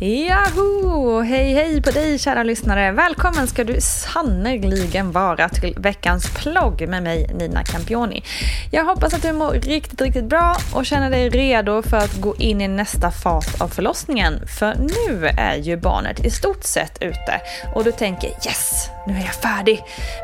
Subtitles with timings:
[0.00, 1.20] Yahoo!
[1.20, 2.92] Hej hej på dig kära lyssnare!
[2.92, 8.22] Välkommen ska du sannerligen vara till veckans plogg med mig Nina Campioni.
[8.70, 12.36] Jag hoppas att du mår riktigt, riktigt bra och känner dig redo för att gå
[12.36, 14.46] in i nästa fas av förlossningen.
[14.58, 17.40] För nu är ju barnet i stort sett ute
[17.74, 19.82] och du tänker yes, nu är jag färdig.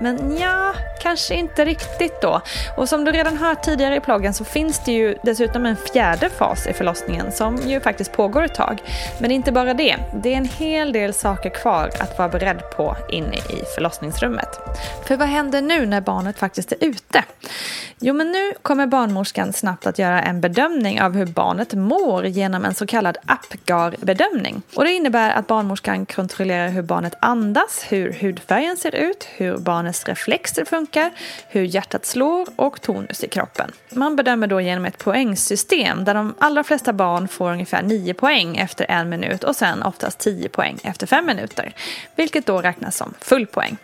[0.00, 2.40] Men ja, kanske inte riktigt då.
[2.76, 6.30] Och som du redan hört tidigare i ploggen så finns det ju dessutom en fjärde
[6.30, 8.82] fas i förlossningen som ju faktiskt pågår ett tag.
[9.18, 12.62] Men inte inte bara det, det är en hel del saker kvar att vara beredd
[12.76, 14.48] på inne i förlossningsrummet.
[15.06, 17.24] För vad händer nu när barnet faktiskt är ute?
[18.04, 22.64] Jo, men nu kommer barnmorskan snabbt att göra en bedömning av hur barnet mår genom
[22.64, 24.62] en så kallad Apgar-bedömning.
[24.74, 30.04] Och det innebär att barnmorskan kontrollerar hur barnet andas, hur hudfärgen ser ut, hur barnets
[30.04, 31.10] reflexer funkar,
[31.48, 33.70] hur hjärtat slår och tonus i kroppen.
[33.92, 38.56] Man bedömer då genom ett poängsystem där de allra flesta barn får ungefär 9 poäng
[38.56, 41.72] efter en minut minut och sen oftast 10 poäng efter 5 minuter,
[42.16, 43.76] vilket då räknas som full poäng.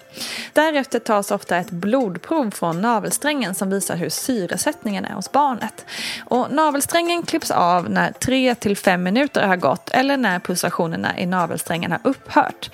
[0.52, 5.86] Därefter tas ofta ett blodprov från navelsträngen som visar hur syresättningen är hos barnet.
[6.26, 11.92] Och navelsträngen klipps av när 3 5 minuter har gått eller när pulsationerna i navelsträngen
[11.92, 12.70] har upphört.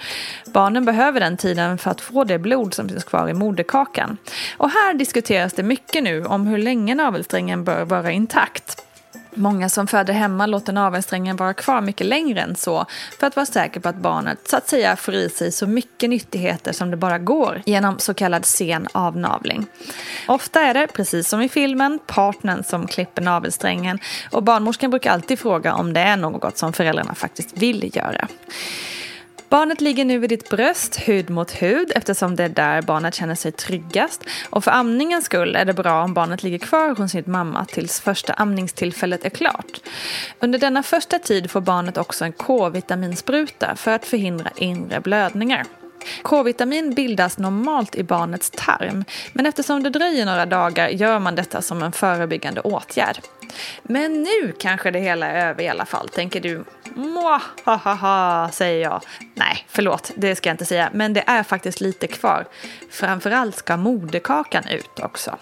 [0.52, 4.16] Barnen behöver den tiden för att få det blod som finns kvar i moderkakan.
[4.58, 8.84] Och här diskuteras det mycket nu om hur länge navelsträngen bör vara intakt.
[9.34, 12.86] Många som föder hemma låter navelsträngen vara kvar mycket längre än så
[13.20, 16.10] för att vara säker på att barnet så att säga får i sig så mycket
[16.10, 19.66] nyttigheter som det bara går genom så kallad sen avnavling.
[20.28, 23.98] Ofta är det, precis som i filmen, partnern som klipper navelsträngen
[24.30, 28.28] och barnmorskan brukar alltid fråga om det är något som föräldrarna faktiskt vill göra.
[29.48, 33.34] Barnet ligger nu vid ditt bröst, hud mot hud, eftersom det är där barnet känner
[33.34, 34.24] sig tryggast.
[34.50, 38.00] Och för amningens skull är det bra om barnet ligger kvar hos sin mamma tills
[38.00, 39.80] första amningstillfället är klart.
[40.40, 45.64] Under denna första tid får barnet också en K-vitaminspruta för att förhindra inre blödningar.
[46.22, 51.62] K-vitamin bildas normalt i barnets tarm, men eftersom det dröjer några dagar gör man detta
[51.62, 53.18] som en förebyggande åtgärd.
[53.82, 56.64] Men nu kanske det hela är över i alla fall, tänker du.
[56.94, 59.02] Mwahaha, säger jag.
[59.34, 60.90] Nej, förlåt, det ska jag inte säga.
[60.92, 62.46] Men det är faktiskt lite kvar.
[62.90, 65.38] Framförallt ska moderkakan ut också.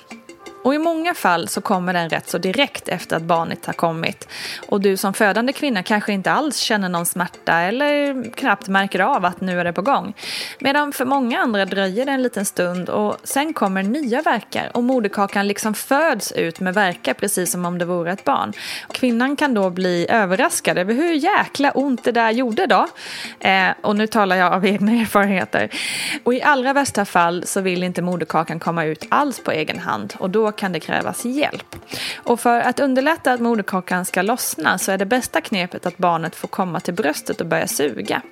[0.63, 4.29] Och i många fall så kommer den rätt så direkt efter att barnet har kommit.
[4.69, 9.25] Och du som födande kvinna kanske inte alls känner någon smärta eller knappt märker av
[9.25, 10.15] att nu är det på gång.
[10.59, 14.83] Medan för många andra dröjer det en liten stund och sen kommer nya verkar och
[14.83, 18.53] moderkakan liksom föds ut med verkar precis som om det vore ett barn.
[18.93, 22.87] Kvinnan kan då bli överraskad över hur jäkla ont det där gjorde då.
[23.41, 25.69] Eh, och nu talar jag av egna erfarenheter.
[26.25, 30.15] Och i allra värsta fall så vill inte moderkakan komma ut alls på egen hand
[30.19, 31.77] och då kan det krävas hjälp.
[32.17, 36.35] Och för att underlätta att moderkakan ska lossna så är det bästa knepet att barnet
[36.35, 38.23] får komma till bröstet och börja suga.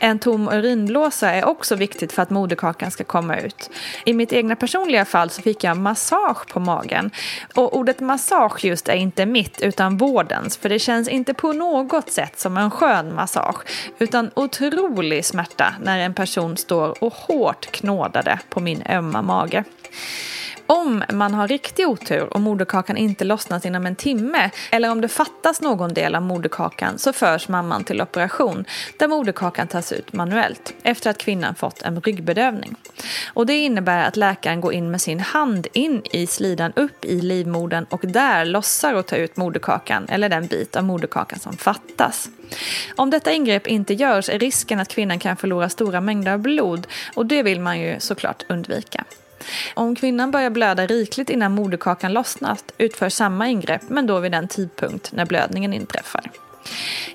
[0.00, 3.70] En tom urinblåsa är också viktigt för att moderkakan ska komma ut.
[4.04, 7.10] I mitt egna personliga fall så fick jag massage på magen.
[7.54, 12.10] Och ordet massage just är inte mitt utan vårdens för det känns inte på något
[12.10, 13.56] sätt som en skön massage
[13.98, 19.64] utan otrolig smärta när en person står och hårt knådade på min ömma mage.
[20.72, 25.08] Om man har riktig otur och moderkakan inte lossnat inom en timme eller om det
[25.08, 28.64] fattas någon del av moderkakan så förs mamman till operation
[28.96, 32.74] där moderkakan tas ut manuellt efter att kvinnan fått en ryggbedövning.
[33.26, 37.20] Och det innebär att läkaren går in med sin hand in i slidan upp i
[37.20, 42.28] livmodern och där lossar och tar ut moderkakan eller den bit av moderkakan som fattas.
[42.96, 46.86] Om detta ingrepp inte görs är risken att kvinnan kan förlora stora mängder av blod
[47.14, 49.04] och det vill man ju såklart undvika.
[49.74, 54.48] Om kvinnan börjar blöda rikligt innan moderkakan lossnat utförs samma ingrepp men då vid den
[54.48, 56.30] tidpunkt när blödningen inträffar.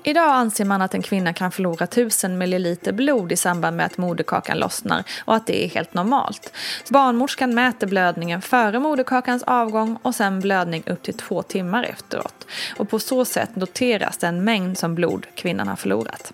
[0.02, 3.98] Idag anser man att en kvinna kan förlora 1000 ml blod i samband med att
[3.98, 6.52] moderkakan lossnar och att det är helt normalt.
[6.90, 12.46] Barnmorskan mäter blödningen före moderkakans avgång och sen blödning upp till två timmar efteråt.
[12.76, 16.32] Och på så sätt noteras den mängd som blod kvinnan har förlorat.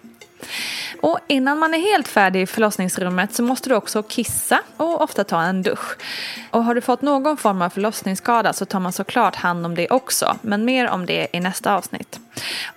[1.03, 5.25] Och innan man är helt färdig i förlossningsrummet så måste du också kissa och ofta
[5.25, 5.97] ta en dusch.
[6.51, 9.89] Och har du fått någon form av förlossningsskada så tar man såklart hand om det
[9.91, 12.21] också, men mer om det i nästa avsnitt.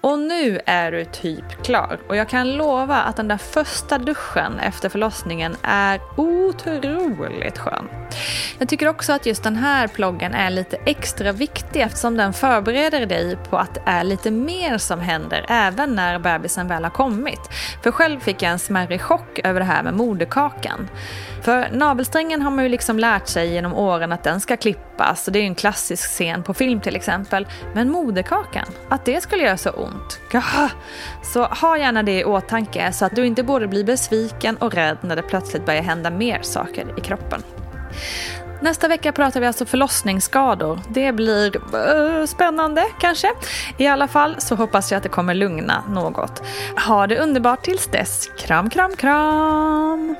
[0.01, 1.99] Och nu är du typ klar.
[2.07, 7.89] Och jag kan lova att den där första duschen efter förlossningen är otroligt skön.
[8.59, 13.05] Jag tycker också att just den här ploggen är lite extra viktig eftersom den förbereder
[13.05, 17.39] dig på att det är lite mer som händer även när bebisen väl har kommit.
[17.83, 20.89] För själv fick jag en smärre chock över det här med moderkakan.
[21.41, 25.33] För navelsträngen har man ju liksom lärt sig genom åren att den ska klippas och
[25.33, 27.47] det är ju en klassisk scen på film till exempel.
[27.73, 30.19] Men moderkakan, att det skulle göra så ont.
[31.23, 34.97] Så ha gärna det i åtanke så att du inte både blir besviken och rädd
[35.01, 37.43] när det plötsligt börjar hända mer saker i kroppen.
[38.61, 40.79] Nästa vecka pratar vi alltså förlossningsskador.
[40.89, 43.27] Det blir uh, spännande kanske.
[43.77, 46.43] I alla fall så hoppas jag att det kommer lugna något.
[46.87, 48.29] Ha det underbart tills dess.
[48.37, 50.15] Kram, kram, kram!